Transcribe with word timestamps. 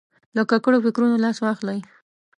له 0.35 0.41
ککړو 0.49 0.77
فکرونو 0.85 1.15
لاس 1.23 1.37
واخلي. 1.41 1.79